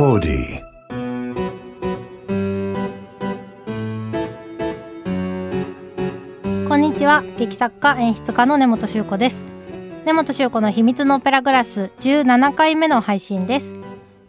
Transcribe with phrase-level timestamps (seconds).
[0.00, 0.62] Audi.
[6.66, 9.44] こんにちは劇作家演出家の根本修子です
[10.06, 13.74] 根本修子の秘密のオペラグラス17回目の配信です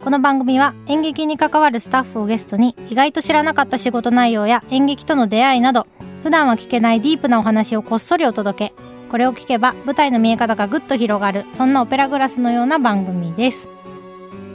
[0.04, 5.86] この番組は演劇に関わるスタッフをゲストに意外と知らなかった仕事内容や演劇との出会いなど
[6.22, 8.74] 普段は聞けないディープなお話をこっそりお届け
[9.10, 13.70] これを聞けば舞台の見え方がぐっと広がるそんなオペラグラスのような番組です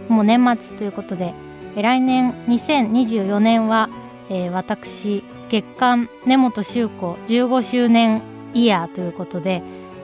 [0.09, 1.33] もう年末ということで
[1.75, 3.89] え来年2024年は、
[4.29, 8.21] えー私月刊根本修子15周年
[8.53, 9.61] イヤーということで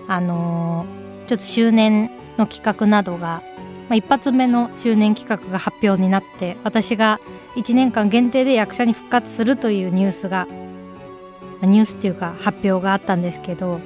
[0.07, 3.41] あのーちょっと周年の企画などが、
[3.89, 7.19] まあ、一発目の周年企画が発表になって私が
[7.55, 10.47] 1年間限定で役者に復活するというニュースが
[11.61, 13.79] ニュースっていうか発表があったんですけど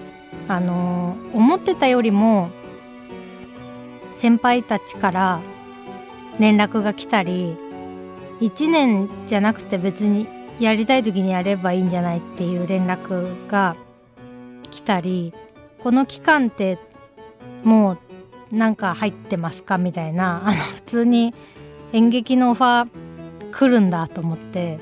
[0.47, 2.49] あのー思ってたよりも
[4.13, 5.39] 先輩たちから
[6.40, 7.56] 連絡が来たり
[8.42, 10.28] 1年じゃなくて別に
[10.59, 13.75] やりたい時にやればいいんじゃないっていう連絡が
[14.72, 15.34] 来たり
[15.80, 16.78] この期間って
[17.64, 17.98] も
[18.52, 21.34] うなんか入ってますかみたいなあの普通に
[21.94, 24.80] 演劇のオファー来るんだと思って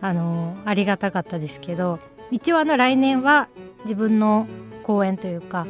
[0.00, 1.98] あのありがたかったですけど
[2.30, 3.48] 一応あの来年は
[3.84, 4.46] 自分の
[4.82, 5.66] 公演というか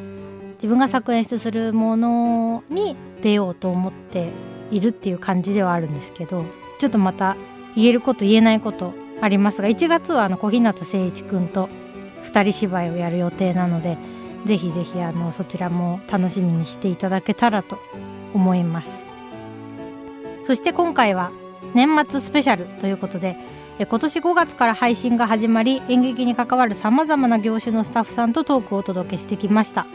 [0.54, 4.30] 自分が作演出するものに出ようと思って
[4.70, 6.44] いるっていう感じではあるんですけど
[6.78, 7.36] ちょっとまた
[7.74, 11.68] 言えること言えないことありますが1月はあの小日向誠一くんと
[12.24, 13.96] 2人芝居をやる予定なので
[14.44, 17.78] ぜひぜひあのそちらも楽しみにしていただけたらと
[18.32, 19.06] 思います。
[20.44, 21.32] そして今回は
[21.74, 23.36] 年末スペシャルということで
[23.78, 29.86] 今年5月から配信が始まり演劇に関わるさまざまな業種のスタッフさんとトークをお届けしてきました。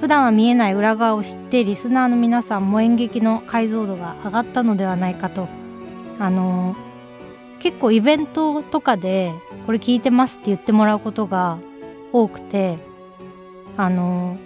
[0.00, 5.48] 普段は見えない裏側を知ってリスナーの皆さんも演劇の解像度が上がったのではないかと。
[6.18, 6.74] あの
[7.60, 9.32] 結構イベントとかで
[9.66, 11.58] これ聞いてますって言ってもらうことが
[12.12, 12.78] 多くて
[13.76, 14.36] あの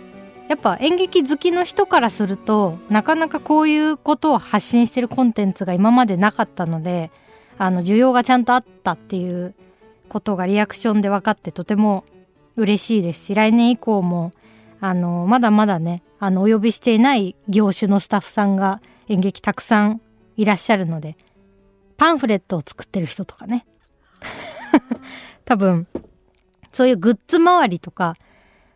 [0.48, 7.10] やっぱ演劇好きの人からするとなかなかこういうことを発信してるコンテンツが今までなかったので
[7.58, 9.54] あの需要がちゃんとあったっていう
[10.08, 12.04] ことがリアクションで分かってとても
[12.56, 14.32] 嬉しいですし来年以降も
[14.84, 20.00] あのまだまだねあのお呼びしていない業種のスタッフさんが演劇たくさん
[20.36, 21.16] いらっしゃるので
[21.96, 23.64] パンフレットを作ってる人とかね。
[25.46, 25.86] 多分
[26.72, 28.14] そういうグッズ周りとか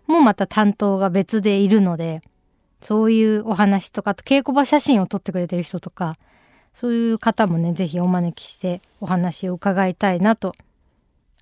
[0.07, 2.21] もまた担当が別でいるので
[2.81, 6.17] そういうお話とかあと稽古場写真を撮ってくれてる人とか
[6.73, 10.53] そういう方もね是非お招きしてお話を伺いたいなと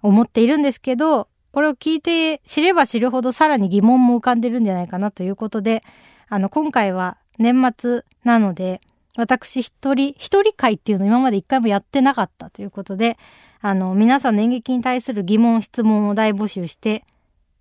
[0.00, 5.82] 思っているんですけどこれを聞いて知れば知るほどさらに疑問も浮かんでるんじゃないかなということで
[6.28, 8.80] あの今回は年末なので
[9.16, 13.16] 私一人一人会っていうのを今まで一回もやってなかったということで
[13.60, 17.04] あの皆さんの演劇に対する疑問質問を大募集して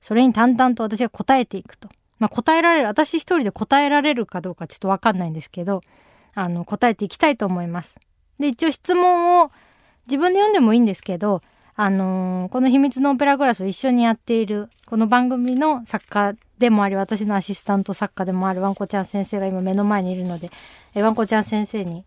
[0.01, 1.87] それに淡々と私が答えていくと。
[2.17, 5.81] まあ、答えられる私一人で答えられるかどうかちょっと分かんないんですけど
[6.33, 7.99] あの答えていきたいと思います。
[8.39, 9.51] で一応質問を
[10.07, 11.41] 自分で読んでもいいんですけど
[11.75, 20.51] あのーこの「秘密のオペラグラス」を一緒にやっているこの番組の作家でもあり私のアシスタント作家でもあるわんこちゃん先生が今目の前にいるので
[20.95, 22.03] えわんこちゃん先生に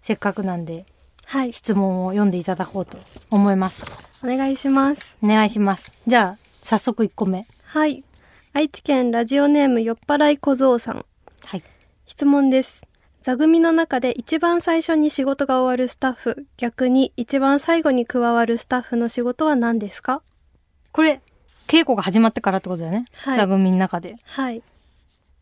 [0.00, 0.86] せっかくなんで
[1.30, 2.98] はい、質問を読んでいただこうと
[3.30, 3.86] 思います。
[4.24, 5.16] お願いします。
[5.22, 5.92] お願いします。
[6.04, 7.46] じゃあ早速1個目。
[7.62, 8.02] はい。
[8.52, 11.06] 愛知県ラジオネーム酔っ払い小僧さん。
[11.44, 11.62] はい。
[12.04, 12.82] 質問です。
[13.22, 20.22] 座組の中で一番最初に仕事が終わるスタッフ、逆に一番最後に加わるスタッフの仕事は何ですか？
[20.92, 21.20] これ
[21.66, 23.04] 稽古が始まってからってことだよね。
[23.12, 24.16] はい座組の中で。
[24.24, 24.62] はい。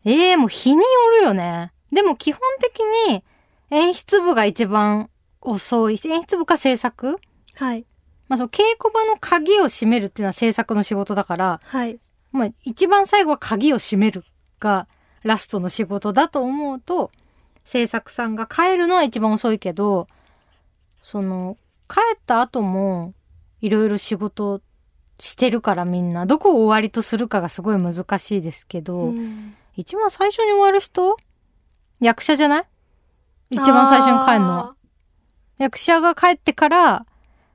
[0.03, 0.83] ええもう日によ
[1.19, 1.71] るよね。
[1.91, 3.23] でも基本的に
[3.69, 5.09] 演出部が一番
[5.41, 5.99] 遅い。
[6.03, 7.17] 演出部か制作？
[7.55, 7.85] はい。
[8.27, 11.97] まあその稽古場の鍵を閉めるっていうのは制作の仕事だから、はい。
[12.33, 14.25] まあ一番最後は鍵を閉める
[14.59, 14.87] が
[15.23, 17.09] ラストの仕事だと思うと、
[17.65, 20.07] 制作さんが帰るのは一番遅いけど、
[21.01, 21.57] その
[21.87, 23.13] 帰った後も
[23.61, 24.61] いろいろ仕事
[25.19, 31.15] してるからみんな、どこを終わりとするかがすごい難しいですけど、うん一番最初に終わる人
[32.01, 32.65] 役者じゃない？
[33.49, 34.75] 一番最初に帰るのは。
[35.57, 37.05] 役者が帰ってから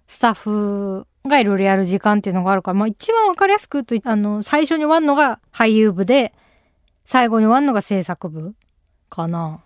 [0.06, 6.32] スタッフがいろいろやる時間っていうのがあるから、まあ一番わかりやすく言うと、あの、最初に終わるのが俳優部で、
[7.04, 8.54] 最後に終わるのが制作部
[9.10, 9.63] かな。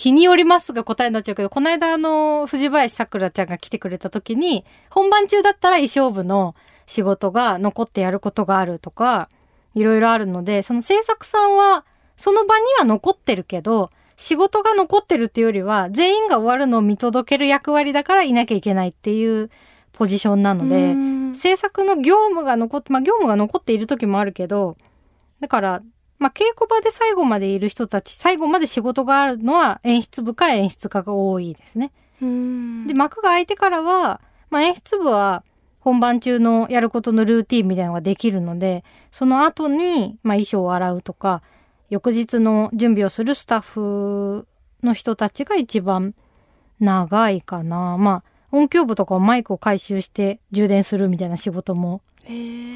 [0.00, 6.54] 日によりますが答えになっちゃうけど、この間あの、藤林さくらちゃんが来てくれた時に、本番中だったら衣装部の
[6.86, 9.28] 仕事が残ってやることがあるとか、
[9.74, 11.84] いろいろあるので、その制作さんは、
[12.16, 19.50] その場には残ってるけど、仕事が残ってるっていうよりは、全員が終わるのを見届ける役割だからいなきゃいけないっていう
[19.92, 20.96] ポジションなので、
[21.34, 24.78] 制作の業務が残って、まあ業務が残っている時もあるけど、
[25.40, 25.82] だから、
[26.20, 31.90] まあ稽古場で最後までいる人たち、最後まで仕事があるのは演出部か演出家が多いですね。
[32.86, 34.20] で、幕が開いてからは、
[34.50, 35.42] まあ演出部は
[35.80, 41.42] 本番中のやることのルーティンみたいなのができるので、その後に、まあ衣装を洗うとか、
[41.88, 44.46] 翌日の準備をするスタッフ
[44.82, 46.14] の人たちが一番
[46.78, 47.96] 長いかな。
[47.98, 52.02] まあ、音響部とかマイクを回収して充電するみたいな仕事も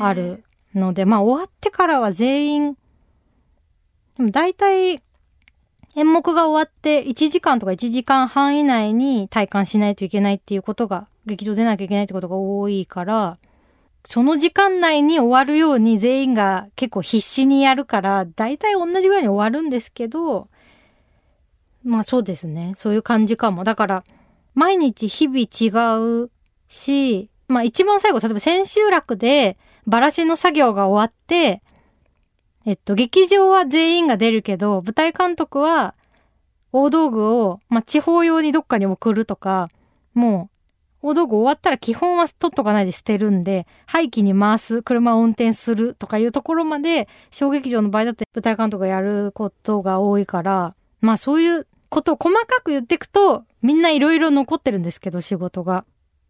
[0.00, 0.44] ある
[0.74, 2.76] ので、まあ終わってからは全員、
[4.16, 5.00] でも大体
[5.96, 13.38] 演目が終わって1時間とか1時間半以内に体感しないといけないっていうことが、劇場出なきゃいけないってことが多いから、
[14.04, 20.48] その時間内に終わるように全員が結構必死にやるから、大体同じぐらいに終わるんですけど、
[21.84, 22.72] まあそうですね。
[22.76, 23.62] そういう感じかも。
[23.62, 24.04] だから、
[24.54, 26.30] 毎日日々違う
[26.68, 29.56] し、まあ一番最後、例えば千秋楽で
[29.86, 31.62] バラシの作業が終わって、
[32.66, 35.94] えっと、劇場は全員が出るけど、舞台監督は
[36.72, 39.68] 大道具を、まあ地方用にどっかに送るとか、
[40.14, 40.50] も
[41.02, 55.84] う大道具終わったら基本は取っとかないで捨てるんで、廃棄に回す、車を運転するとかいうところまで、小劇場の場合だって舞台監督がやることが多いから、まあそういうことを細かく言っていくと、みんないろいろ残ってるんですけど、仕事が。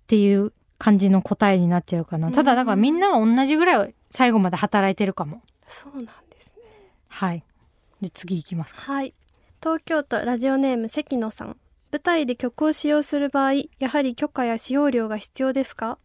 [0.04, 2.30] っていう感じの答えになっちゃうかな。
[2.30, 5.40] ただ、だからみんなが同じぐらい最後まで働いてるかも。
[5.66, 6.24] そうなん。
[7.14, 7.44] はい。
[8.00, 8.81] で、次行きますか。
[8.81, 9.14] はい。
[9.62, 11.56] 東京都ラジオネーム関野さん。
[11.93, 15.96] 舞台で曲を使用する場合やはり許可や使用料が必要ですか？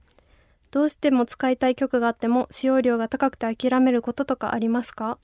[0.70, 5.18] どうしても使いたい曲があっても使用料が高くて諦めることとかありますか？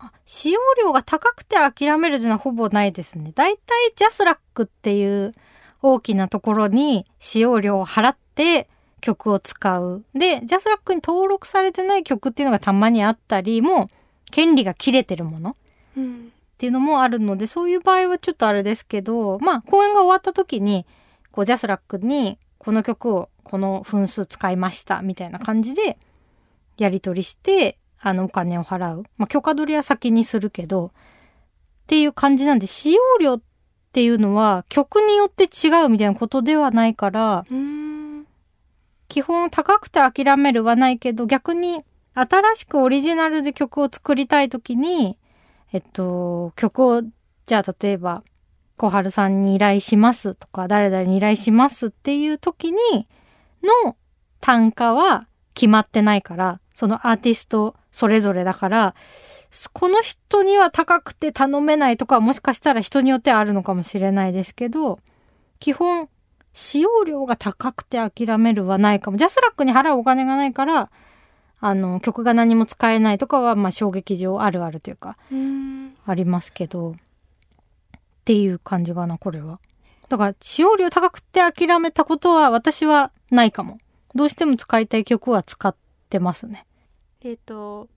[0.00, 3.30] あ使用料が高くて諦めるというのはほぼないですね。
[3.32, 5.34] だいたいジャスラックっていう
[5.82, 8.68] 大きなところに使用料を払って
[9.00, 10.04] 曲を使う。
[10.14, 13.86] で、ジャスラックに登録されてない曲っていうのがたまにあったり、もう
[14.30, 15.56] 権利が切れてるもの。
[15.96, 20.86] うんっていうのもあるので、そういう場合はちょっとあれですけど、まあ、公演が終わった時に、
[21.30, 25.98] こう、ジャスラックに、この曲をこの分数使いました、みたいな感じで、
[26.78, 29.04] やり取りして、あの、お金を払う。
[29.18, 30.90] まあ、許可取りは先にするけど、っ
[31.88, 33.40] ていう感じなんで、使用料っ
[33.92, 37.44] ていうのは、曲によって違うみたいなことではないから、
[39.08, 41.84] 基本高くて諦めるはないけど、逆に、
[42.18, 45.18] 新しくオリジナルで曲を作りたい時に、
[45.72, 47.02] えっと、曲を、
[47.44, 48.24] じゃあ例えば、
[48.78, 53.08] 小春さんに依頼しますとか、誰々に依頼しますっていう時に
[53.84, 53.96] の
[54.40, 58.94] 単価は決まってないから、そのアーティストそれぞれだから、
[59.74, 65.00] この人には高くて頼めないとかもしかしたら人によってはあるのかもしれないですけど、
[65.60, 66.08] 基本、
[66.52, 69.18] 使用料が高くて諦めるはないかも。
[69.18, 70.90] ジャスラックに払うお金がないから、
[71.58, 75.16] あの曲が何も使えないとかはまあ衝撃場あるあるというか
[76.06, 76.94] ありますけどっ
[78.24, 79.60] ていう感じかなこれは。
[80.08, 83.78] だから使用量高くて諦めたことは私はないかも。
[84.14, 85.74] どうしても使いたい曲は使っ
[86.08, 86.66] てますね。
[87.22, 87.88] えっ、ー、と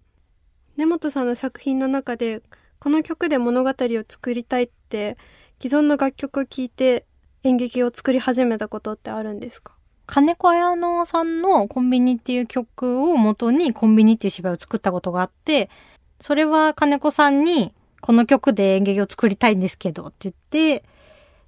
[0.75, 2.41] 根本さんの作品の中で
[2.79, 5.17] この曲で物語を作りたいって
[5.61, 7.05] 既存の楽曲を聴いて
[7.43, 9.75] 演劇を作り始めたことってあるんですか？
[10.09, 15.69] 金子綾乃さんのコンビニっていう曲を元にコンビニっていう芝居を作ったことがあって、
[16.19, 20.35] それは金子さんにこの曲で演劇を作りたいんですけどって言っ
[20.79, 20.83] て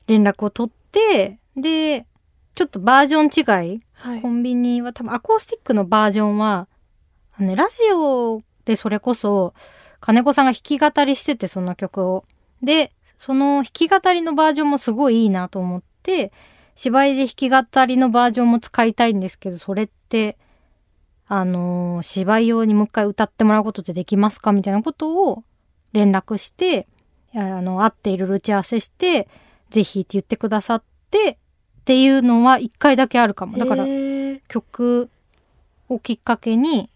[0.05, 2.05] 連絡を取って、で、
[2.53, 6.67] ちょっとバージョン違い、はい、コンビニは多分アコースティックのバージョンは、
[7.33, 9.55] あのね、ラジオでそれこそ
[9.99, 12.25] 金子さんが弾き語りしててその曲を。
[12.61, 16.31] で、その弾き語りのバージョンもすごいいいなと思って、
[16.81, 20.35] 芝居で弾き語りのバージョンも使いたいんですけど、それって、
[21.27, 25.43] あのー、芝居用にもう一回歌ってもらうことってできますかみたいなことを
[25.93, 26.87] 連絡して、
[27.35, 29.27] あの、会っていろいろ打ち合わせして、
[29.69, 33.59] ぜひって言ってくださって、っていうのは一回だけあるかも。
[33.59, 33.85] だから、
[34.47, 35.11] 曲
[35.87, 36.89] をきっかけに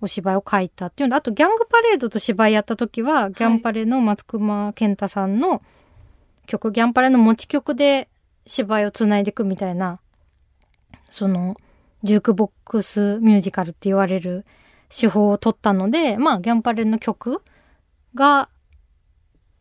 [0.00, 1.16] お芝居を書いたっていうの。
[1.16, 5.60] あとギャングパレードと芝居やった時は、ギャンパレの松隈健太さんの
[6.46, 8.08] 曲、ギャンパレの持ち曲で
[8.46, 10.00] 芝居をつないでいくみたいな、
[11.08, 11.56] その、
[12.02, 14.44] ジュークボックスミュージカルって言われる
[14.88, 17.42] 手法を取ったので、まあ、ギャンパレの曲
[18.14, 18.48] が、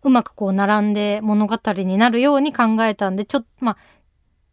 [0.04, 3.78] うまくこう並んで物語になるように考えたんで、ちょっと、まあ、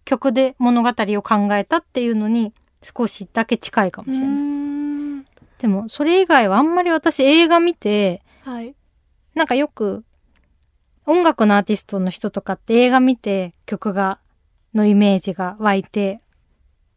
[0.04, 4.50] 曲で物語を考えたっていうのに少しだけ近いかもしれない
[5.58, 8.74] でも、それ以外はあんまり私映画見て、はい、
[9.34, 10.04] なんかよく
[11.06, 14.18] 音楽のアーティストの人とかって映画見て曲が、
[14.74, 16.20] のイメージが湧いて、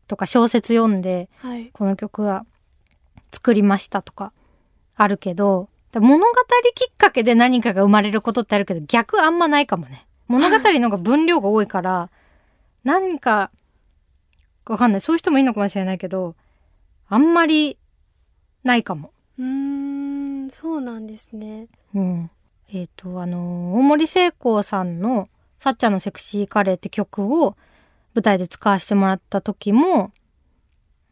[0.07, 2.45] とか小説読んで、はいこの曲は
[3.31, 4.31] 作りましたとか
[4.95, 6.33] あるけど、物語
[6.75, 10.05] きっかけで何かが生まれることってあるけど、逆あんまないかもね。
[10.27, 12.09] 物語の方が分量が多いから、
[12.83, 13.51] 何か、
[14.65, 15.01] わかんない。
[15.01, 16.35] そういう人もいるのかもしれないけど、
[17.07, 17.77] あんまり
[18.63, 19.11] ないかも。
[19.37, 22.31] うーんそうなんですねうん。
[22.71, 27.55] えっ、と、あの、大森聖子さんのさっちゃんのセクシーカレーって曲を
[28.13, 30.11] 舞台で使わせてもらった時も、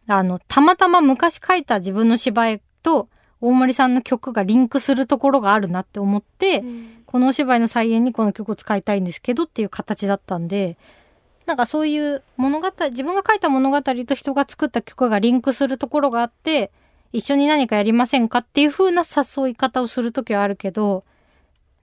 [0.08, 7.04] あの、たまたま昔書いた自分の芝居と大森さんの曲がリンクするところがあるなって思って、うん。
[7.06, 10.78] このお芝居の再演にこの曲を使いたいんですけどっていう形だったんで、
[11.46, 16.72] なんかそういう物語、自分が書いた物語と人が作った曲がリンクするところがあって、
[17.12, 21.04] 一緒に何かやりませんかっていう風な誘い方をするときはあるけど、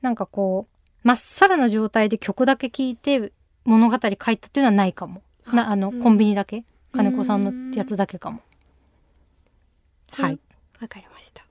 [0.02, 3.32] なんかこう、まっさらな状態で曲だけ聴いて
[3.64, 5.22] 物語書いたっていうのはないかも。
[5.52, 6.64] な、あの、うんコンビニだけ？
[6.92, 8.42] 金子さんのやつだけかも。
[10.18, 10.38] うんはい。
[10.80, 11.44] わかりました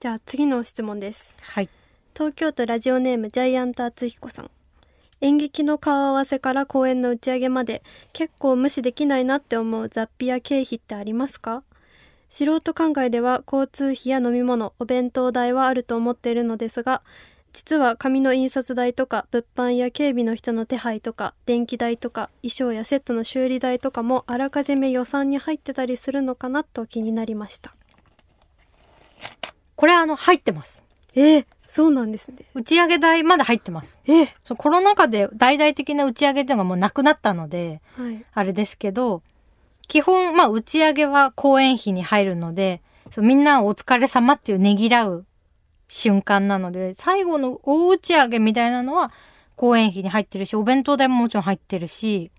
[0.00, 1.68] じゃあ次の質問ですはい。
[2.14, 4.50] 東京都ラジオネームジャイアント厚彦さん
[5.22, 11.62] 演劇の顔合わせから公演の打ち上げまで結構無視できないなって思う雑費や経費ってありますか？
[12.28, 17.02] 素人考えでは交通費や飲み物お弁当代はあると思っているのですが
[17.52, 27.74] 実は紙の印刷代とか物販や警備の人の手配とか電気代とか衣装やセットの修理代とかもあらかじめ予算に入ってたりするのかなと気になりました
[29.76, 30.80] これあの、入ってます。
[31.14, 33.98] えー、そうなんですね打ち上げ代まで入ってます。
[34.06, 39.22] えー、そうコロナ禍で大々的な打ち上げっていうのがもうなくなったので、はいあれですけど、
[39.88, 42.80] 基本、まあ、打ち上げは公演費に入るので、
[43.10, 45.26] そうみんなお疲れ様っていうねぎらう
[45.94, 49.12] 瞬間なので、最後の大打ち上げみたいなのは
[49.56, 52.30] 公演費に入ってるし、お弁当代ももちろん入ってるし、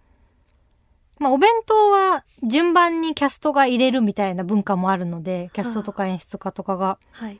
[1.19, 6.97] まあ、お弁当は順番にキャストが入れるみたいな文化もあるので、キャストとか演出家とかが。
[7.11, 7.39] はい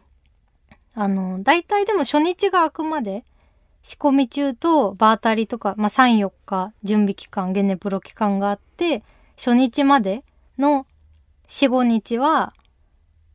[0.95, 3.25] あの、大体でも初日があくまで
[3.81, 9.03] 仕込み中と場当たりとか、まあ、3、4日準備期間、ゲネプロ期間があって、
[9.35, 10.23] 初日まで
[10.59, 10.85] の
[11.47, 12.53] 4、5日は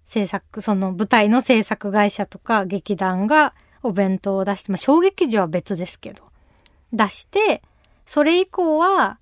[0.08, 6.24] 制作、その舞台の制作会社とか劇団がお弁当を出して、まあ、小劇場は別ですけど、
[6.94, 7.60] 出して、
[8.06, 9.18] それ以降は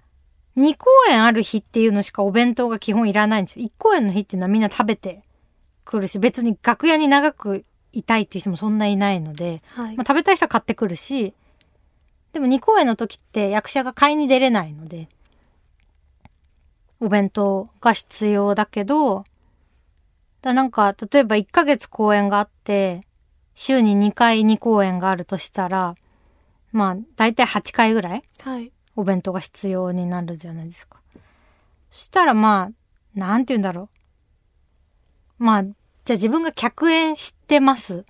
[0.57, 3.67] 2公演ある日っていうのしかお弁当が基本いらないんですよ。
[3.67, 5.25] 1公演の日っていうのはみんな食べて
[5.85, 11.35] くるし、別に楽屋に長くいたいっていう人もそんないないので、はいまあ、食べたい人は買ってくるし、
[12.33, 15.09] でも2公演の時って役者が買いに出れないので、
[17.01, 19.25] お弁当が必要だけど、
[20.47, 23.01] だなんか、例えば1ヶ月公演があって、
[23.57, 25.97] 週に2回2公演があるとしたら、
[26.71, 31.01] まあ、だいたい8回ぐらいはいお弁当が必要になるじゃないですか。
[31.91, 33.89] そしたらまあ、なんて言うんだろ
[35.41, 35.45] う。
[35.45, 35.75] まあ、じゃ
[36.11, 38.05] あ自分が客演してます。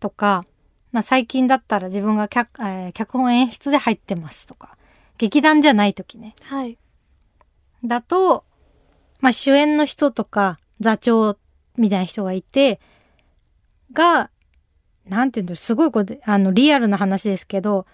[0.00, 0.44] とか、
[0.92, 4.78] まあ最近だったら自分が脚,、えー脚本演出で入ってますとか、
[5.18, 6.34] 劇団じゃない時ね。
[6.44, 6.78] はい
[7.84, 8.44] だと、
[9.20, 11.36] まあ主演の人とか座長
[11.76, 12.80] みたいな人がいて、
[13.92, 14.30] が、
[15.08, 17.86] なんて言うんだろう、すごいこれ、あの、リアルな話ですけど、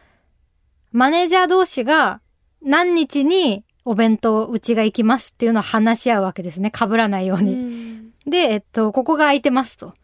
[0.90, 2.20] マネージャー同士が
[2.62, 6.72] 何日にお弁当うちが行きますっていうのを話し合うわけですね。
[6.74, 7.54] 被らないよううに。
[7.54, 9.94] んで、えっと、ここが空いてますと。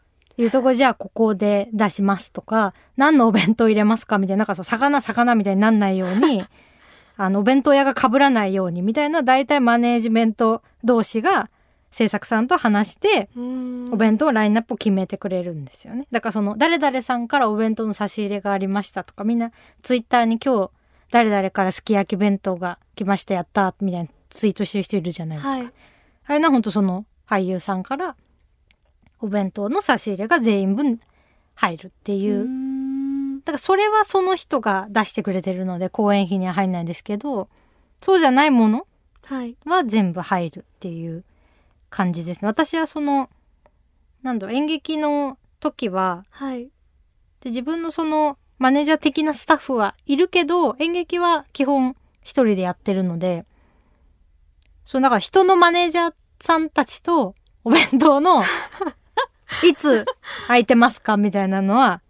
[0.40, 6.44] いうとこじゃあここで出しますとか、何のお弁当入れますかみたいな、なんかそう、魚、魚みたいになんないように、
[7.16, 11.50] あの、お弁当屋が被らないようにみたいな、大体マネージメント同士が
[11.90, 16.06] 制作さんと話して、うんお弁当ラインナップを決めてくれるんですよね。
[16.10, 19.50] だからその、誰々さんからお弁当の差し入れがありましたとか、みんな
[19.82, 20.70] ツイッターに今日、
[21.10, 25.56] 誰々からすき焼き弁当が来ました、やった、みたいなツイートしてる人いるじゃないですか。
[25.56, 25.72] はい
[26.28, 28.14] ああいうのは本当その俳優さんから
[29.20, 31.00] お弁当の差し入れが全員分
[31.54, 32.42] 入るっていう。
[32.42, 37.48] うんだからそれはその人が出してくれてるので公演費には入んないんですけど、
[38.02, 38.86] そうじゃないもの
[39.24, 41.24] はいは全部入るっていう
[41.90, 42.46] 感じですね。
[42.46, 43.28] 私はその、
[44.22, 46.70] なんだろう、演劇の時は、はい
[47.40, 53.44] で自分のそのマネージャー的なスタッフはいるけど、演劇は基本一人でやってるので、
[54.84, 58.42] そう、だから人のマネージャーさんたちとお弁当の、
[59.62, 60.04] いつ
[60.48, 62.00] 空いてますかみたいなのは、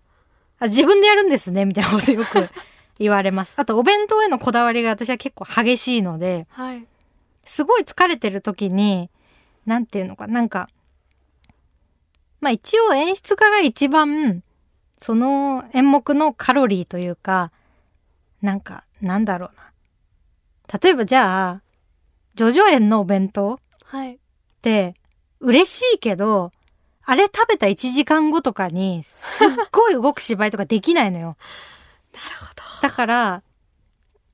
[0.58, 2.49] あ自分でやるんですねみたいなことよく
[2.99, 3.54] 言われます。
[3.58, 6.87] あと、お弁当へのこだわりが私は結構激しいので、はい
[7.44, 9.08] すごい疲れてる時に、
[9.68, 10.68] なんていうのか、なんか、
[12.40, 14.42] まあ一応演出家が一番
[14.96, 17.50] その演目のカロリーというか
[18.42, 20.78] なんかなんだろうな。
[20.80, 21.62] 例えばじゃあ
[22.37, 24.14] ジョジョ園のお弁当はい。
[24.14, 24.18] っ
[24.62, 24.94] て
[25.40, 26.52] 嬉しいけど
[27.04, 31.37] あれ食べた1時間後とかにすっごい動く芝居とかできないのよ。
[32.14, 32.88] なるほど。
[32.88, 33.42] だから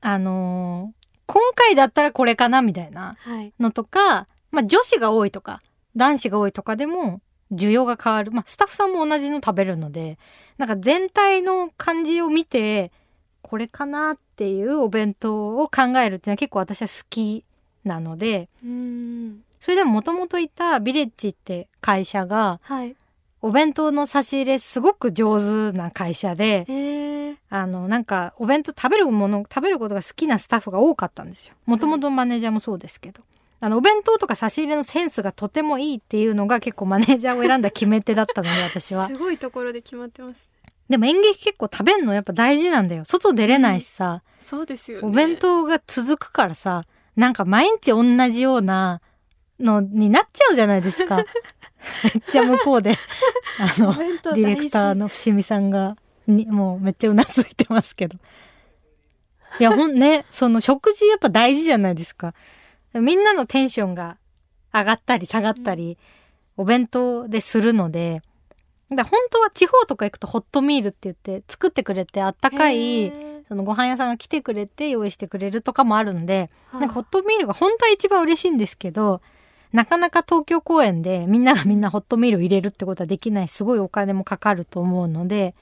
[0.02, 3.52] あのー今回だったらこれかなみたいなはい。
[3.58, 5.60] のとか、まあ、女子が多いとか
[5.96, 7.20] 男子が多いとかでも
[7.52, 10.18] 需要が変わる、まあ、スタッフさんも同じの食べるので
[10.58, 12.90] なんか全体の感じを見て
[13.42, 17.44] これかなっていうお弁当を考えるっていうのは結構私は好き
[17.84, 19.44] なのでうーん。
[19.60, 22.96] それでももともといたビレッジって会社がはい。
[23.40, 31.54] お弁当の差し入れすごく上手な会社でえー、あのなんかお弁当食べるもの食べることが好きなスタッフが多かったんですよ。
[31.66, 33.20] もともとマネージャーもそうですけど、
[33.60, 39.08] あのお弁当とか差し入れのセンスがとてもいいっていうのが結構マネージャーを選んだ決め手だったので私は。
[39.08, 40.50] すごいところで決まってます。
[40.88, 43.04] でも演劇結構食べるのやっぱ大事なんだよ。
[43.04, 45.08] 外出れないしさ、そうですよね。
[45.08, 46.84] お弁当が続くからさ
[47.16, 49.00] なんか毎日同じような
[49.58, 51.16] のになっちゃうじゃないですか。
[52.04, 52.98] めっちゃ向こうで。
[53.58, 55.96] あのディレクターの伏見さんが
[56.26, 58.18] にもうめっちゃうなずいてますけど。
[59.60, 62.34] いやほんねその食事やっぱ大事じゃないですか。
[63.00, 64.18] みんなのテンションが
[64.72, 65.98] 上がったり下がったり、
[66.56, 68.22] お弁当でするので
[68.90, 73.12] だ本当は地方とか行くとホットミールって言って作ってくれてあったかい
[73.48, 79.20] そのご飯屋さんが来てくれて用意してくれるとかもあるんではあなんかホットミールが本当は一番嬉しいんですけど
[79.72, 83.48] なかなか東京公演でみんながみんなホットミールを入れるってことはできない。
[83.48, 85.56] すごいお金もかかると思うので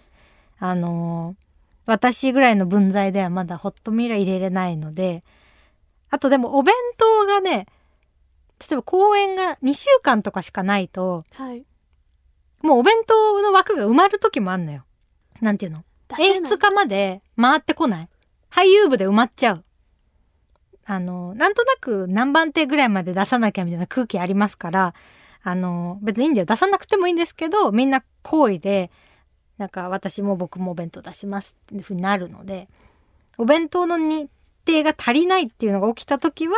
[0.58, 1.42] あのー
[1.84, 5.24] 私ぐらいの分際ではまだホットミールは入れれないので
[6.12, 7.66] あとでもお弁当がね
[8.61, 11.64] 例えば公演が2週間とかしかないとはい
[12.62, 14.85] もうお弁当の枠が埋まる時もあんのよ。
[15.40, 15.83] なんていうの？
[16.21, 18.09] 演出家まで回ってこない
[18.50, 19.64] 俳優部で埋まっちゃう。
[20.85, 24.94] あの、なんとなく何番手ぐらいまで出さなきゃみたいな空気ありますから、
[25.42, 26.46] あの、別にいいんだよ。
[26.46, 28.90] 出さなくてもいいんですけど、みんな好意で、
[29.59, 32.68] なんか私も僕もお弁当出しますっていうふうになるので、
[33.38, 34.29] お弁当の日
[34.66, 36.55] 程が足りないっていうのが起きた時は、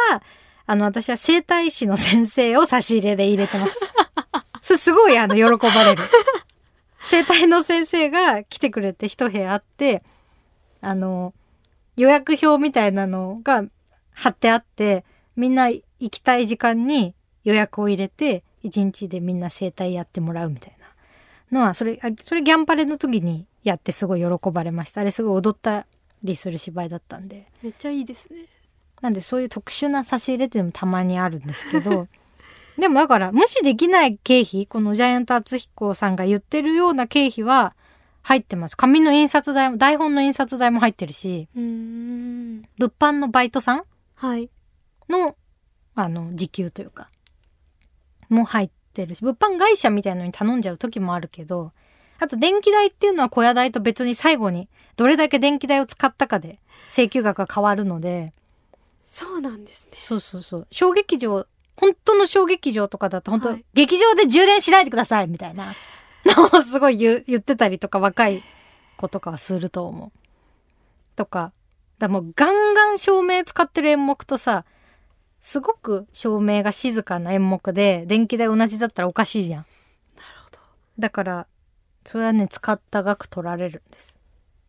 [0.67, 3.79] あの、私は整体師の先生を差し入れで入れてます。
[4.63, 6.03] す すごいあの、喜ばれる。
[7.05, 10.03] 整体の先生が来てくれて一部屋あって、
[10.81, 11.35] あの、
[11.97, 13.65] 予約表みたいなのが
[14.13, 15.05] 貼ってあって、
[15.37, 17.15] みんな行きたい時間に
[17.45, 20.77] 予約を入れて、一日でみんな整体やってもらうみたい
[21.51, 25.03] なのは、それ、それギャンパレの時にやってすごい喜ばれました。
[25.03, 25.87] あれすごい踊った
[26.25, 27.47] りする芝居だったんで。
[27.63, 28.47] めっちゃいいですね
[29.01, 32.09] なんでそういう特殊な差し入れっていうのもたまにあるんですけど、
[32.79, 37.77] でもだから無視できない経費、このジャイアント厚彦さんが言ってるような経費は
[38.23, 38.77] 入ってます。
[38.77, 43.83] 紙の印刷代も、台本の印刷代も入ってるし、うーん物販のバイトさん
[44.15, 44.49] はい
[45.11, 45.37] の、
[45.95, 47.11] あの、時給というか、
[48.31, 51.73] も入ってるし、物販会社みたいのに頼んじゃう時もあるけど、
[52.19, 58.33] あと電気代っていうのは小屋代と別に最後にどれだけ電気代を使ったかで請求額が変わるので、
[59.09, 60.67] そうなんですねそうそうそう。
[60.71, 61.47] 小劇場、
[61.77, 65.75] 本当の小劇場とかだと本当、はい劇場で充電しないでくださいみたいな
[66.25, 68.43] のを すごい言ってたりとか若い
[68.97, 70.19] 子とかはすると思う。
[71.17, 71.53] とか、
[71.99, 74.65] だもうガンガン照明使ってる演目とさ、
[75.41, 79.67] すごく照明が静かな演目で電気代同じだったらおかしいじゃん。
[80.17, 80.59] なるほど
[80.99, 81.47] だから、
[82.05, 84.19] それはね、使った額取られるんです。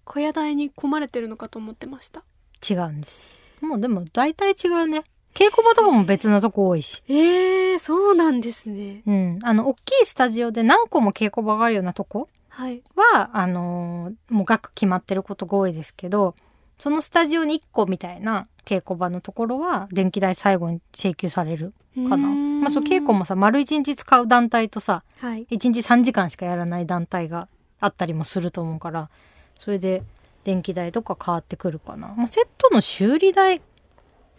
[0.06, 2.24] 小屋代に込まれてるのかと思ってました
[2.68, 3.26] 違うんです。
[3.62, 5.04] もうでも大体違うね。
[5.34, 7.04] 稽古場とかも別なとこ多いし。
[7.10, 9.40] えー、そうなんですねうん。
[9.44, 16.36] あの、大きいスタジオで何個も稽古場があるようなとこはいは、あのーもう額決まってることが多いですけど、
[16.78, 21.74] そのスタジオに1個みたいな稽古場のところは、電気代最後に請求される
[22.10, 22.28] かな。
[22.28, 27.48] まあ、そう、稽古もさ、丸1日使う団体とさ、はい1日3時間しかやらない団体が
[27.80, 29.10] あったりもすると思うから、
[29.58, 30.04] それで
[30.44, 32.14] 電気代とか変わってくるかな。
[32.18, 33.62] まあ、セットの修理代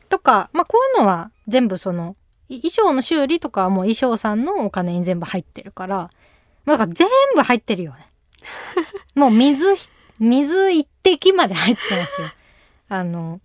[0.08, 2.16] とか、まあ、こういうのは全部その、
[2.48, 6.10] い衣装の修理とかはもう衣装さんのお金に全部入ってるから、
[6.64, 8.10] まあだから全部入ってるよね。
[9.14, 12.28] もう水ひ、水一滴まで入ってますよ。
[12.88, 13.40] あの、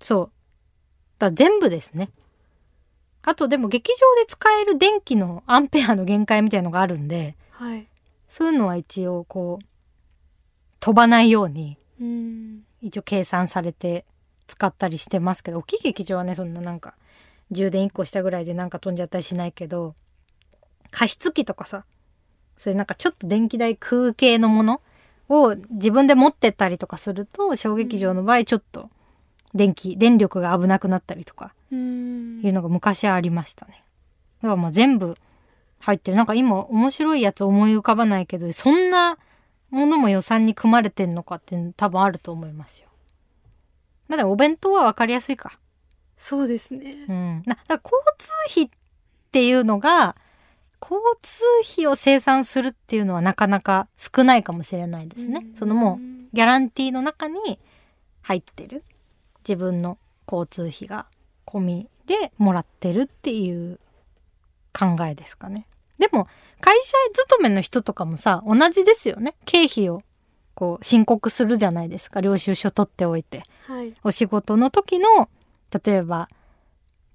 [0.00, 0.30] そう。
[1.18, 2.10] だ全部ですね。
[3.22, 7.88] あとでも劇場で使える電気のアンペアの限界みたいのがあるんで、はい
[8.28, 9.66] そういうのは一応こう、
[10.78, 14.04] 飛ばないようにうん一応計算されて
[14.46, 16.94] 使ったりしてますけど大きい劇場はねそんななんか
[17.50, 19.94] 充電1個したぐらいでなんか飛んじゃったりしないけど
[20.90, 21.84] 加湿器とかさ
[22.56, 24.80] そういうなんかちょっと電気代空系のもの
[25.28, 28.90] を自分で持ってったりとかすると小劇場の場合ちょっと
[29.54, 33.82] 電気電力が危なくなったりとかうんいうのが昔はありましたね。
[34.42, 35.16] だからまあ全部
[35.80, 39.18] 入ってるなんか今面白いやつ思い浮かばないけどそんな
[39.70, 42.88] ものも予算に組まれてんのかって多分あると思いますよ。
[44.08, 45.58] まあでもお弁当は分かりやすいか。
[46.18, 48.68] そうですねうん、なだから交通費っ
[49.32, 50.16] ていうのが
[50.80, 55.40] 交通費を生産するっていうのはなかなか少ないかもしれないですね。
[55.44, 57.58] うんそのもうギャランティーの中に
[58.22, 58.84] 入ってる
[59.46, 59.98] 自分の
[60.30, 61.06] 交通費が
[61.46, 63.78] 込みでもらってるっていう
[64.72, 65.66] 考えですかね。
[65.98, 66.28] でも
[66.60, 69.34] 会社勤めの人とかもさ同じですよね。
[69.46, 70.02] 経費を
[70.54, 73.44] こう申告するじゃないですか領収書取っておいて。
[73.66, 75.28] はいお仕事の時の
[75.84, 76.28] 例えば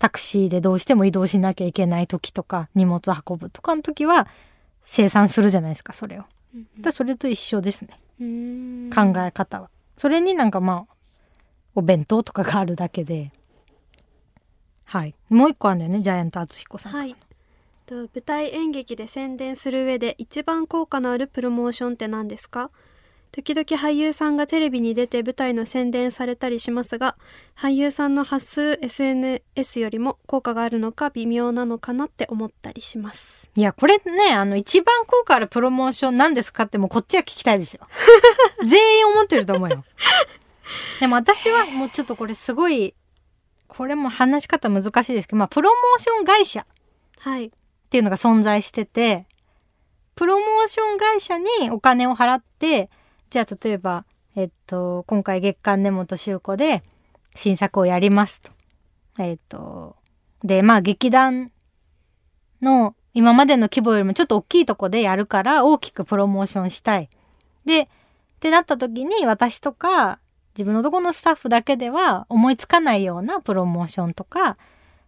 [0.01, 4.27] タクシーでどうしても移動しなきゃいけない時とか荷物運ぶとかの時は
[4.81, 6.23] 生産するじゃないですかそれを。
[6.79, 9.69] だそれと一緒ですねうん考え方は。
[9.97, 10.93] それになんかまあ
[11.75, 13.31] お弁当とかがあるだけで。
[14.87, 15.13] はい。
[15.29, 16.93] もう一個あるんだよねジャイアント厚彦さん。
[16.93, 17.15] はい
[17.85, 22.71] と舞台演劇で宣伝する上で一番効果のあるプロモーションって何ですか？
[23.31, 27.15] 時々俳優さんがテレビに出て舞台の宣伝されたりしますが
[27.55, 37.81] 俳優さんの発する SNS よりも効果があるのか微妙なのかなって思ったりしますいやこれねあの一番効果あるプロモーションなんですかってもうこっちは聞きたいですよ。
[38.65, 39.83] 全員思ってると思うよ。
[41.01, 42.95] でも私はもうちょっとこれすごい
[43.67, 46.65] これも話し方難しいですけどまあプロモーション会社
[47.19, 47.51] はいっ
[47.89, 49.27] ていうのが存在してて
[50.15, 52.89] プロモーション会社にお金を払って
[53.31, 54.03] じゃあ例えば
[54.35, 56.83] えっと今回月刊根本修子で
[57.33, 58.51] 新作をやりますと。
[59.19, 59.95] えっと
[60.43, 61.49] でまあ劇団
[62.61, 67.09] の今までの規模よりもちょっと大きいとこでやるから大きくプロモーションしたい。
[67.65, 67.87] でっ
[68.41, 70.19] てなった時に私とか
[70.53, 74.57] 自分のとこのスタッフだけでは思いつかないようなプロモーションとか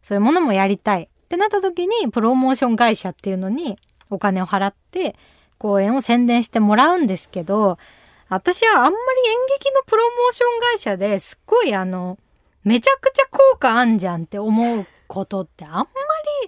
[0.02, 3.78] そういうものもやりたいってなった時にプロモーション会社っていうのに
[4.10, 5.18] お金を払って
[5.58, 7.78] 公演を宣伝してもらうんですけど
[8.34, 12.18] 私はあんまり演劇のプロモーション会社ですっごいあの
[12.64, 15.86] めちゃくちゃ効果あんじゃんって思うことってあんま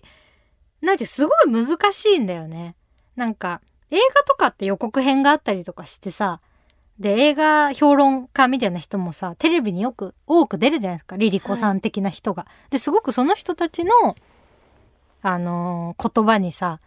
[0.02, 2.76] りなんてすごい難しいんだよね。
[3.16, 6.42] なんか映画とかって予告編があったりとかしてさ
[7.00, 12.48] で映画評論家みたいな人もさテレビによく多く出るじゃないですかリリコさん的な人が。
[12.72, 14.16] ですごくその人たちの
[15.22, 16.80] あのー言葉にさ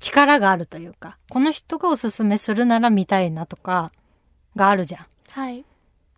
[0.00, 3.92] 力があるというかこの人がおすすめするなら見たいなとか
[4.56, 5.06] があるじゃん。
[5.30, 5.64] はい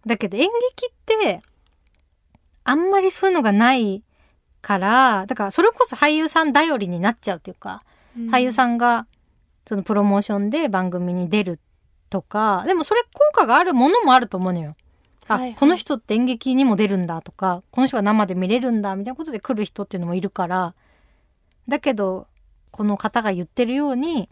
[0.07, 1.43] だけど演劇って
[2.63, 4.05] あんまりそういうのがない
[4.63, 7.83] からだからそれこそ俳優さん頼りになっちゃうというか、
[8.31, 9.07] 俳優さんんが
[9.67, 11.59] そのプロモーションで番組に出る
[12.09, 14.77] とかでもそれ効果があるものもあると思うのよ。
[15.29, 20.75] あ、はいはいこの人って演劇にも出るんだとかこの人が生で見れるんだみたいなことで来る人っていうのもいるから
[21.67, 22.29] だけど
[22.77, 24.29] この方が言ってるように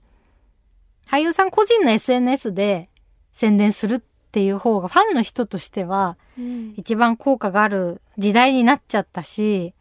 [1.09, 2.90] 俳優さん個人の SNS で
[3.33, 4.00] 宣伝するっ
[4.33, 6.74] ていう方がファンの人としてはうん。
[6.76, 9.72] 一番効果がある時代になっちゃったし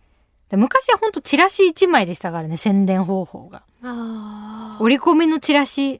[0.47, 3.63] で昔はほんとチラシ1枚でしたからね宣伝方法が。
[4.79, 5.99] 折り込みのチラシ。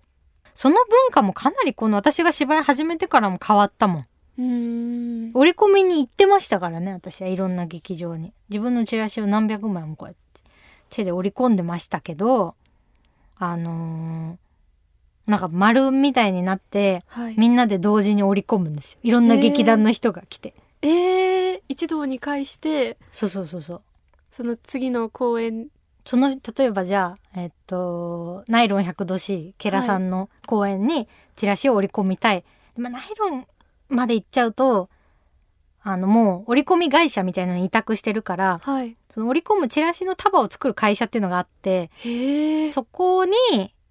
[0.54, 4.06] その文化もかなりこの私が芝居始めてからも変わったも
[4.38, 4.42] ん。
[4.42, 5.32] ん。
[5.34, 7.28] 折り込みに行ってましたからね私は。
[7.28, 8.32] いろんな劇場に。
[8.50, 10.23] 自分のチラシを何百枚もこうやって
[10.94, 12.56] 手で折り込んでましたけど
[13.38, 14.44] あのー
[15.26, 17.36] なんか丸みたいになってはい。
[17.38, 19.00] みんなで同時に折り込むんですよ。
[19.04, 23.82] いろんな劇団の人が来て、えー、一堂に会してそうそうそうそう。
[24.32, 25.68] その次の公演。
[26.06, 32.44] その例えばじゃあえっとナイロン100度 C ケラさんの公演にチラシを折り込みたい、
[32.76, 33.48] まあ、ナイロン
[33.88, 34.90] まで行っちゃうと
[35.86, 41.92] あのもう折り込み会社みたいなのに委託してるからはいその折り込むチラシの束を作る会社っていうのがあって
[42.72, 43.34] そこに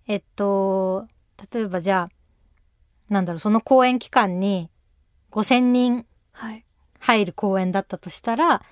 [0.09, 1.07] えっと
[1.52, 4.70] 例えばじゃあなんだろうその公演期間に
[5.31, 6.64] 5,000人はい
[6.98, 8.62] 入る公演だったとしたら、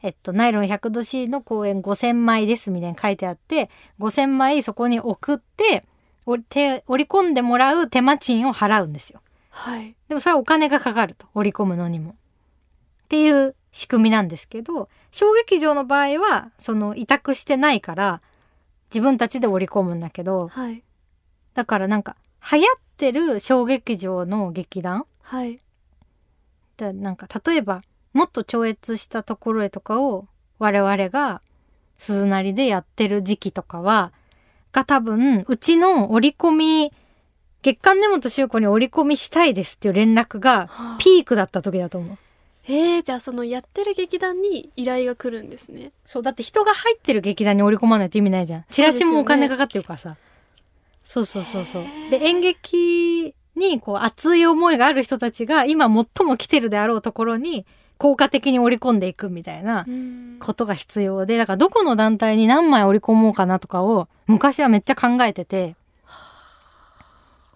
[0.00, 5.84] えっと、ナイロン 100°C の公演5,000枚ですみたいに書いてあって5,000枚そこに送って
[6.24, 6.46] 折り
[7.06, 9.20] 込んでもらう手間賃を払うんですよ。
[9.50, 12.14] はいでもそれはお金がかかると折り込むのにも。
[13.10, 18.22] っていう仕組みなんですけど小劇場の場合はその委託してないから
[18.88, 20.84] 自分たちで折り込むんだけどはい。
[21.54, 22.14] だからなんか
[22.52, 25.58] 流行ってる小劇場の劇団はい。
[26.76, 30.28] だなんか例えばもっと超越したところへとかを
[30.60, 31.42] 我々が
[31.98, 34.12] 鈴なりでやってる時期とかは
[34.70, 36.92] が多分、うちの折り込み、
[37.62, 40.96] 月刊根本修子に折り込みしたいですっていう連絡がはあ。
[41.00, 42.18] ピークだった時だと思う。
[42.68, 48.64] えー、じゃあそのやってる劇団に依頼が来るんですねそう、だって人が入ってる劇団に折り込まないと意味ないじゃん。
[48.68, 50.16] チラシもお金かかってるからさ。
[51.02, 51.84] そうそうそうそう。
[52.10, 57.66] で、演劇にこう熱い思いがある人たちが今最も来てるであろうところに
[57.98, 65.74] 効果的に織り込んでいくみたいなうんことが必要で、だからどこの団体に何枚織り込もうかなとかを昔はめっちゃ考えてて、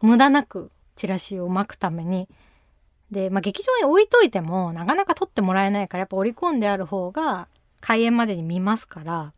[0.02, 2.26] 無駄なくチラシを巻くために。
[3.10, 7.48] で、まあ劇場に置いといてもなかなか取ってもらえないからやっぱ織り込んである方が
[7.80, 9.32] 開演までに見ますから、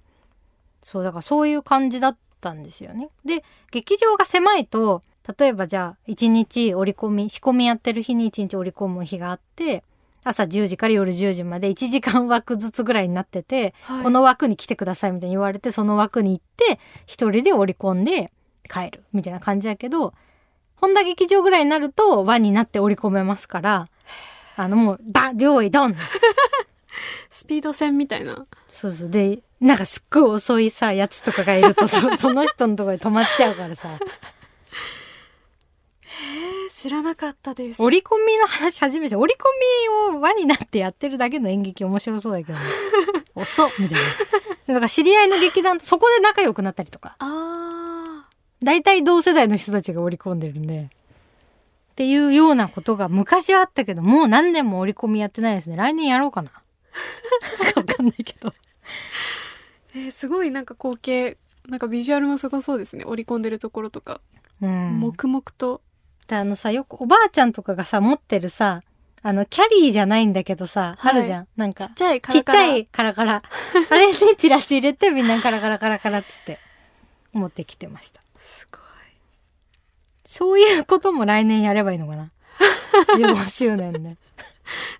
[0.82, 3.08] そう、だからそういう感じだったんですよね。
[3.24, 5.02] で、劇場が狭いと、
[5.38, 9.82] 例えばじゃあ1日折り込み、仕込みやってる日に1日折り込む日があって、
[10.26, 18.32] 朝10時から夜10時まで1時間枠ずつぐらいになってて、はいこの枠に来てくださいみたいに言われてその枠に行って一人で折り込んで
[18.68, 20.14] 帰るみたいな感じだけど
[20.76, 23.86] 本田劇場ぐらいになると輪になって折り込めますから
[24.56, 25.96] あのもうバッ用意ドン。
[27.30, 28.46] スピード戦みたいな。
[28.68, 29.10] そうそう。
[29.10, 33.88] でなんかすっごい遅いさやつとかがいるとそ その人のところで止まっちゃうからさ。
[36.18, 37.82] えー、知らなかったです。
[37.82, 39.44] 折り込みの話初めて折り込
[40.10, 42.64] みを輪になってやってるだけの演劇面白そうだけどね。
[43.34, 44.06] 遅っみたいな。
[44.68, 47.16] だから知り合いの劇団そこで仲良くなったりとか。
[47.18, 47.95] あ
[48.62, 50.82] 大体同世代の人たちが織り込んでるんで。
[50.84, 55.76] っていうようなことが昔はあったけど、もう何年も織り込みやってないですね。
[55.76, 56.50] 来年やろうかな。
[57.74, 58.50] わかんないけど。
[58.50, 58.52] ー
[59.94, 61.38] えー、すごいなんか光景
[61.68, 64.20] なんかビジュアルもすごそうですね織り込んでるところとか、
[64.60, 65.00] うん。
[65.00, 65.80] 黙々と
[66.26, 68.82] であのさ、よくおばあちゃんとかがさ、持ってるさ、
[69.22, 71.48] あの、キャリーじゃないんだけどさ、はいあるじゃん。
[71.56, 73.42] なんかちっ、ちゃいカちっちラカラゃいカラカラ。
[73.90, 76.58] あれにチラシ入れてみんなカラカラカラカラっつって
[77.32, 78.20] 持ってきてました。
[78.46, 78.82] すごい。
[80.24, 82.30] そういうことも来年やればいいのかな
[83.16, 84.16] ？15周年で。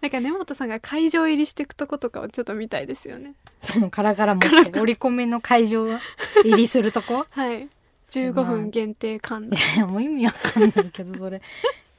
[0.00, 3.34] なんか根本さんが会場入りしていくとことかをちょっと見たいですよね。
[3.60, 6.00] そのカラカラ持って、折り込みの会場入
[6.56, 7.26] りするとこ？
[7.30, 7.68] はい。
[8.10, 11.42] 15分限定間いやもう意味わかんないけどそれ。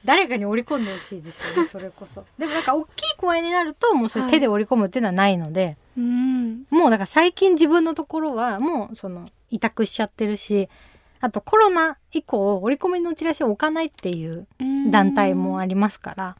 [0.04, 2.24] 誰かに織り込んでほしいですよね それこそ。
[2.38, 6.64] でもなんか大きい公演になるともうそれ手で織り込むっていうのはないので、うん。
[6.70, 10.70] もうだから最近自分のところはもうその委託しちゃってるし
[11.20, 14.46] あとコロナ以降織り込みのチラシを置かないっていう
[14.90, 16.36] 団体もありりますから。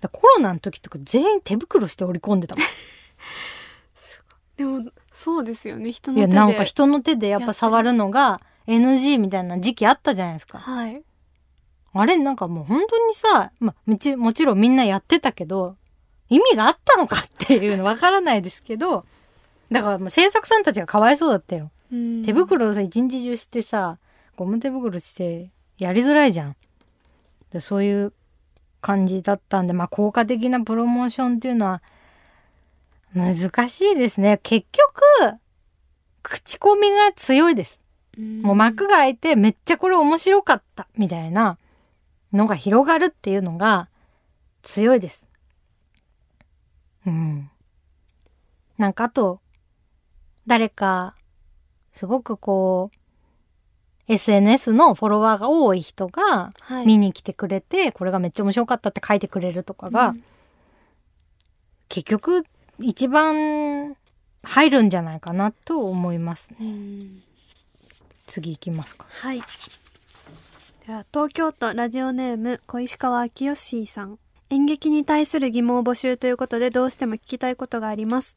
[0.00, 2.64] だコロナの時とか全員手袋して織り込んでたもん。
[4.56, 5.92] でもそうですよね。
[5.92, 10.58] 人のいや手でなんか人の手でやっぱ触るのが NG みたいな時期あったじゃないですか。
[10.58, 11.02] はい。
[11.94, 15.76] あれなんかもう本当にさ、まあ、もちもちろんみんなやってたけど、
[16.28, 19.04] 意味があったのかっていうのわからないですけど、
[19.70, 21.70] だからもう制作さんたちがかわいそうだったよ。
[21.92, 23.98] うん手袋をさ、一日中してさ、
[24.36, 26.56] ゴム手袋してやりづらいじゃん。
[27.50, 28.12] でそういう
[28.80, 31.82] 感じだったんで、まあ効果的なプロモーションっていうのは
[33.14, 34.40] 難しいですね。
[34.42, 35.36] 結局、
[36.22, 37.78] 口コミが強いです。
[38.18, 41.56] うんもう幕が開いてめっちゃこれ面白かったみたいな
[42.32, 43.88] のが広がるっていうのが
[44.62, 45.28] 強いです。
[47.06, 47.50] うん。
[48.78, 49.40] なんかあと、
[50.46, 51.14] 誰か、
[51.92, 56.86] すごくこう、SNS のフォロワーが多い人がはい。
[56.86, 60.24] 見に来てくれて、これがめっちゃ面白かったって書いてくれるとかが、うん。
[61.88, 62.44] 結局
[62.80, 63.96] 一番
[64.42, 66.56] 入るんじゃないかなと思いますね。
[66.60, 67.22] うん。
[68.26, 69.06] 次行きますか。
[69.08, 69.42] はい。
[70.86, 74.18] では東京都ラジオネーム小石川明義さん。
[74.50, 78.36] 演劇に対する疑問を募集ということでどうしても聞きたいことがあります。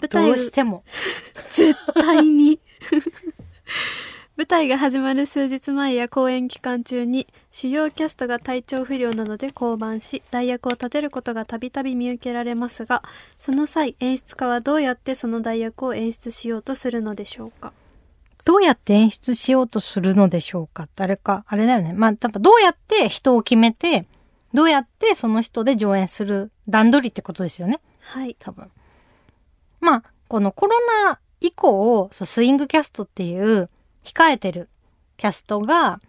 [0.00, 0.84] 舞台どうしても。
[1.54, 2.60] 絶対に
[4.36, 13.02] 舞台が始まる数日前や公演期間中に主要キャストが体調不良などで降板し代役を立てることがたびたび見受けられますが
[13.38, 17.72] その際演出家はどうやってその代役を演出しようとするのでしょうか？
[18.44, 20.86] どうやって演出しようとするのでしょうか？
[20.94, 21.92] 誰か、あれだよね。
[21.94, 24.06] まあ、多分どうやって人を決めて、
[24.54, 27.80] どうやってその人で上演する段取りってことですよね。
[28.02, 28.70] はい多分。
[29.80, 33.68] まあ、このコロナ以降、そうスイングキャストっていう
[34.04, 34.68] 控えてる
[35.16, 36.00] キャストが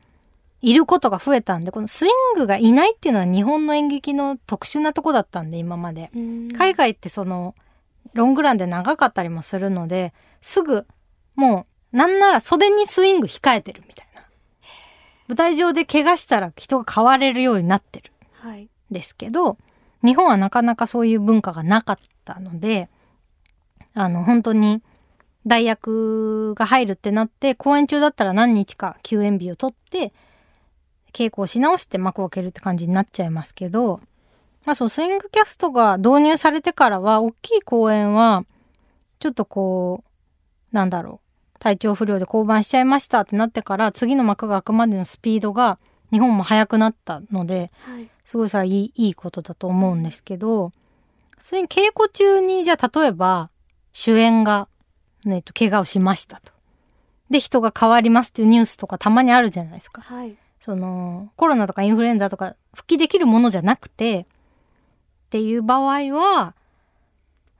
[0.62, 6.12] いることが増えたんで、このスイングがいないっていうのは日本の演劇の特殊なとこだったんで、今まで。
[6.58, 7.56] 海外ってその
[8.14, 10.88] ロングランで長かったりもするのですぐ
[11.36, 14.22] もうなんなら袖にスイング控えてるみたいな。
[15.28, 18.12] 舞台上で怪我したら人が変われるようになってる。
[18.34, 18.64] はい。
[18.64, 19.58] んですけど
[20.04, 22.90] 日本はなかなかそういう文化がなかったので
[23.94, 24.82] あの本当に
[25.48, 30.14] 代役が入るってなって、公演中だったら何日か休演日を取って、
[31.14, 34.02] 稽古をし直して幕を開けるって感じになっちゃいますけど、
[34.66, 38.44] まあそう、スイングキャストが導入されてからは、大きい公演は、
[39.20, 41.22] ちょっとこう、なんだろ
[41.56, 45.80] う、体調不良で降板しちゃいましたってなってから、次の幕が開くまでのスピードが、
[46.12, 48.10] 日本も速くなったので、はい。
[48.26, 50.74] すごいそれはいいいいことだと思うんですけど、
[51.38, 53.50] それに稽古中に、じゃあ例えば、
[53.94, 54.68] 主演が、
[55.28, 56.54] ね、と怪我をしましたと。
[57.30, 60.02] で、人が変わりますっていうニュースとかたまにあるじゃないですか。
[60.02, 64.26] はいその、コロナとかインフルエンザとか復帰できるものじゃなくて、っ
[65.30, 66.56] ていう場合は、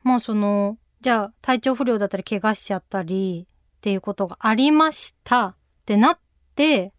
[0.04, 6.20] まあその、じゃあ体調不良だったり怪我しちゃったりっていうことがありましたってなっ
[6.56, 6.92] て、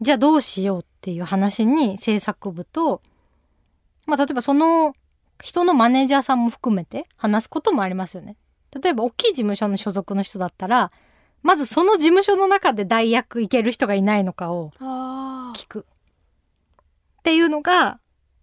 [0.00, 3.00] じゃあどうしようっていう話に制作部と、
[4.06, 4.94] まあ例えばその
[5.40, 8.36] 人のマネージャーさんも含めて話すこともありますよね。
[8.80, 10.90] 例えば大きい事務所の所属の人だったら、
[11.42, 15.86] まずその事務所の中で代役いける人がいないのかをあ聞く。
[17.18, 18.00] っていうのが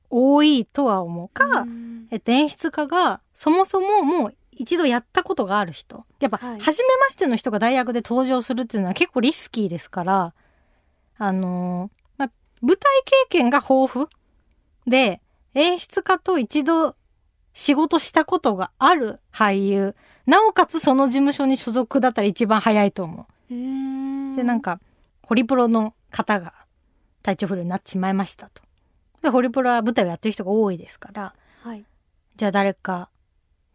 [0.10, 6.06] 多いとは思うか、うんえっと、演出家がそもそももう一度やったことがある人。
[6.20, 10.34] やっぱ、はい初めましての人が代役で登場するっていうのは結構リスキーですから、
[11.18, 14.08] あのーまあ、舞台経験が豊富
[14.88, 15.22] で、
[15.54, 16.96] 演出家と一度
[17.60, 19.94] 仕事したことがある俳優、
[20.26, 23.54] なおかつその事務所に所属だったら一番早いと思う。
[23.54, 24.80] うんで、なんか、
[25.24, 26.54] ホリプロの方が
[27.22, 28.62] 体調不良になってしまいましたと。
[29.22, 31.84] で、ホリプロは舞台をやってる人が多いですから、はい
[32.38, 33.10] じゃあ誰か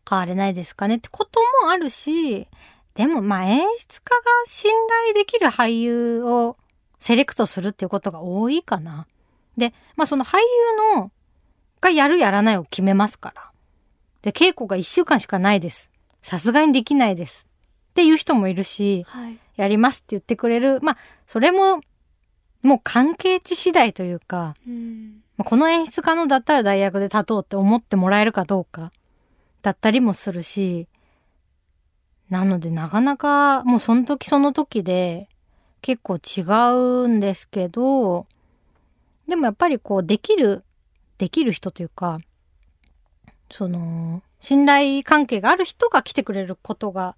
[0.08, 2.48] 変われないですかねってこともあるし、
[2.94, 4.72] でもまあ演出家が信
[5.04, 6.56] 頼できる俳優を
[6.98, 9.06] セレクトするっていうことが多いかな。
[9.58, 11.10] で、まあその俳優の
[11.82, 13.52] がやるやらないを決めますから。
[14.24, 15.90] で、稽古が一週間しかないです。
[16.22, 17.46] さすがにできないです。
[17.90, 20.80] っていう人もいるし、はいやりますって言ってくれる。
[20.80, 21.80] まあ、それも、
[22.62, 28.90] もう関係値次第というか、うんまあこの演出家のだったら大学で立とうって思ってもらえるかどうか、
[29.62, 30.88] だったりもするし、
[32.30, 35.28] なのでなかなかもうその時その時で
[35.82, 36.40] 結構違
[37.04, 38.26] うんですけど、
[39.28, 40.64] でもやっぱりこうできる、
[41.18, 42.18] できる人というか、
[43.50, 47.16] その、信頼関係がある人が来てくれることが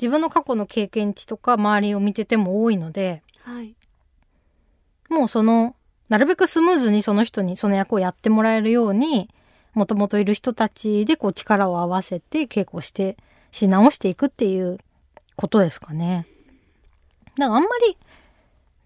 [0.00, 3.74] 自分の過去の経験値とか周りを見てても多いので、はい
[5.08, 5.74] もうその、
[6.08, 9.28] なるべくスムーズにその人にその役をやってもらえるように、
[9.74, 13.16] もともといる人たちでこう力を合わせて稽古して、
[13.50, 14.78] し直していくっていう
[15.36, 16.26] ことですかね。
[17.36, 17.96] だからあんまり、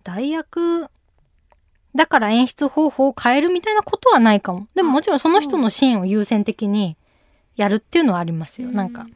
[0.05, 0.89] 代役、
[1.95, 4.67] だから演出方法を変えるみたいなことはないかも。
[4.75, 6.97] でももちろんその人のシーンを優先的に
[7.57, 8.71] やるっていうのはありますよ。
[8.71, 9.07] なんか、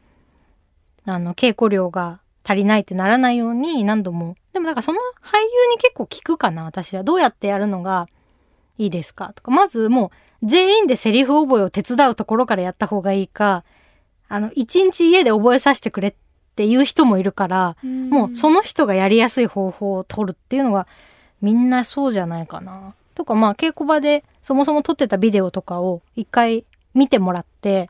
[1.05, 4.35] あの、稽古量が足りないってならないように何度も。
[4.53, 7.03] でもなんかその俳優に結構聞くかな、私は。
[7.03, 8.07] どうやってやるのが
[8.77, 9.51] いいですかとか。
[9.51, 10.11] まずも
[10.43, 13.63] う全員でセリフ覚えを手伝うところからやった方がいいか、
[14.29, 16.13] あの、一日家で覚えさせてくれっ
[16.55, 20.87] ていう人もいるから、もうそのの人がやりやすい方法を取るっていうのが
[21.41, 22.93] みんなそうじゃないかな。
[23.15, 27.89] とかまあ稽古場でそもそも撮ってたビデオとかを一回見てもらって、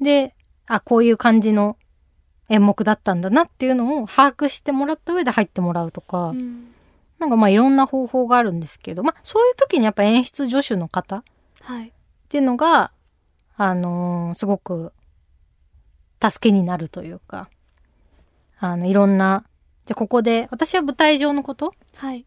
[0.00, 0.34] で、
[0.66, 1.76] あ、こういう感じの
[2.48, 6.34] 演目だったんだなっていうのを把握してもらった上で入ってもらうとか、
[7.18, 11.24] なんかまあいろんな方法があるんですけど、まあそういう時にやっぱ演出助手の方っ
[11.62, 11.92] はい。
[12.28, 12.90] ていうのが、
[13.56, 14.92] あのーすごく
[16.22, 17.48] 助けになるというか、
[18.58, 19.44] あの、いろんな、
[19.86, 22.24] じゃあここで、私は舞台上のことはい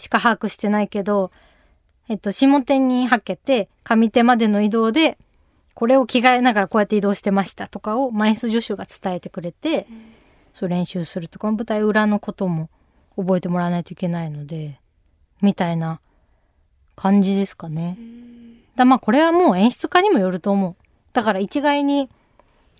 [0.00, 1.30] しか把握してないけど、
[2.08, 5.18] えっと、下手にはけて、上手までの移動で、
[5.74, 9.86] これを着替えながらこうやって移動してましたとかを、マイス助手が伝えてくれて、
[10.54, 12.70] そう練習するとか、舞台裏のことも
[13.14, 14.80] 覚えてもらわないといけないので、
[15.42, 16.00] みたいな
[16.96, 17.98] 感じですかね。
[18.76, 20.76] だまあこれはもう演出家にもよると思う。
[21.12, 22.08] だから一概に、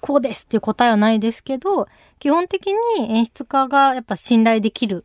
[0.00, 1.86] こうですっていう答えはないですけど、
[2.18, 5.04] 基本的に演出家がやっぱ信頼できる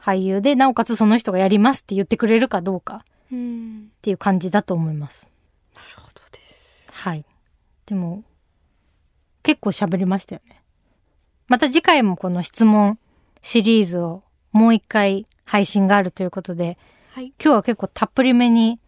[0.00, 5.30] 俳優で、なおかつその人がやりますって言ってくれるかどうかうんっていう感じだと思います。
[5.74, 7.24] なるほどですはい。
[7.86, 8.24] でも、
[9.42, 10.62] 結構喋りましたよね。
[11.48, 12.98] また次回もこの質問
[13.42, 14.22] シリーズを
[14.52, 16.78] もう一回配信があるということで、
[17.12, 18.78] はい今日は結構たっぷりめに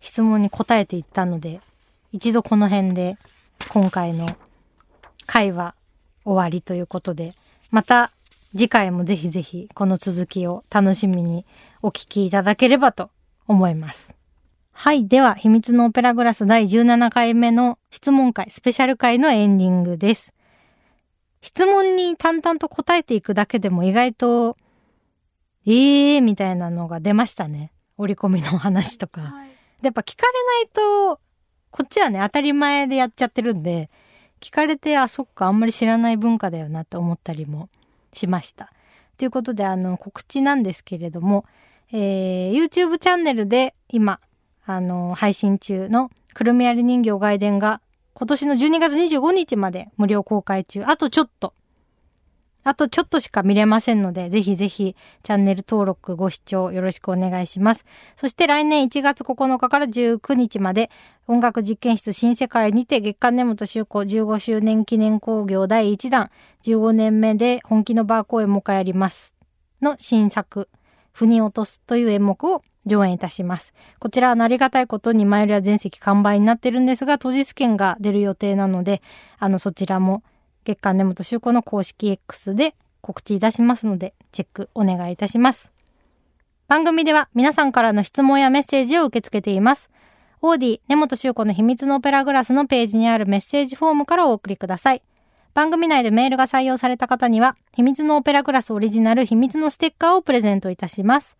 [0.00, 1.60] 質問に答えていったので、
[2.12, 3.18] 一度この辺で
[3.68, 4.28] 今回の
[5.26, 5.74] 回は
[6.24, 7.34] 終わりということで、
[7.70, 8.12] また
[8.56, 11.44] 次回もぜひぜひこの続きを楽しみに
[11.82, 13.10] お聞きいただければと
[13.46, 14.14] 思います。
[14.72, 15.06] はい。
[15.06, 20.34] では、秘密のオペラグラス第17回目の質問会、スペシャル回のエンディングです。
[21.42, 24.56] 質問に淡々と答えていくだけでも意外と、
[25.66, 27.72] ええー、みたいなのが出ましたね。
[27.98, 29.20] 折り込みの話とか。
[29.20, 29.48] はい、
[29.82, 30.68] でやっぱ聞かれない
[31.14, 31.20] と、
[31.70, 33.90] こっちはね、当たり前でやっちゃってるんで、
[34.40, 37.68] 聞かれて、あ、そっか、あんまり知らない文化だよなって思ったりも
[38.16, 38.72] しました。
[39.18, 41.44] ということで、あの、告知なんですけれども、
[41.92, 44.20] えー、YouTube チャンネルで今、
[44.64, 47.80] あの、配信中のくるみ割り人形外伝が
[48.14, 50.82] 今年の12月25日まで無料公開中。
[50.84, 51.54] あとちょっと。
[52.66, 57.84] あとちょっとしか見れませんので、ぜひぜひチャンネル登録ご視聴よろしくお願いします。
[58.16, 60.90] そして来年1月9日から19日まで
[61.28, 66.28] 音楽実験室新世界にて月刊根本修子15周年記念興行第1弾
[66.64, 69.36] 15年目で本気のバー公演もう一回やります
[69.80, 70.68] の新作、
[71.12, 73.74] 腑に落とすという演目を上演いたします。
[74.00, 79.02] こちらはありがたいことに前よりは全席完売になってるんですが、当日券が出る予定なので、
[79.38, 80.24] あの、そちらも
[80.66, 85.72] 月刊根本修子の公式 X で告知いたしますので、チェックお願いいたします。
[86.66, 89.88] 番組では皆さんからの質問やメッセージを受け付けています。
[90.42, 95.02] オーディ根本修子の秘密のオペラグラスのページにあるメッセージフォームからお送りください。
[95.54, 101.38] 番組内でメールが採用された方には、秘密のオペラグラスオリジナル秘密のステッカーをプレゼントいたします。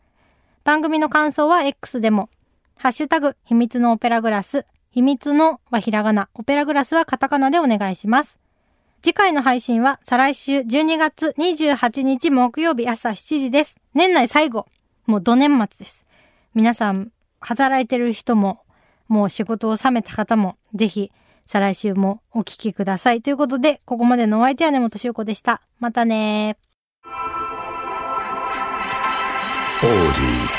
[0.64, 2.30] 番組の感想は X でも、
[2.78, 8.38] ハッシュタグ、秘密のオペラグラス、秘密のはひらがな、オペラグラスはカタカナでお願いします。
[9.02, 13.78] 次回の配信は再来週12月28日木曜日朝7時です。
[13.94, 14.66] 年内最後。
[15.06, 16.04] もう土年末です。
[16.54, 18.62] 皆さん、働いてる人も、
[19.08, 21.12] もう仕事を収めた方も、ぜひ、
[21.46, 23.22] 再来週もお聞きください。
[23.22, 25.62] ということで、ここまでのお相手は根本修子でした。
[25.78, 26.56] またね
[29.80, 30.55] Audi.